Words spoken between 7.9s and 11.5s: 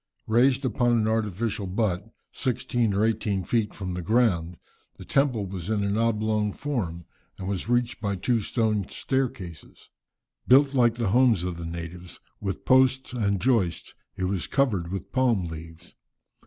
by two stone staircases. Built like the homes